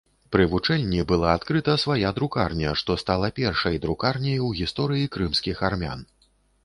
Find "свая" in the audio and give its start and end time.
1.83-2.09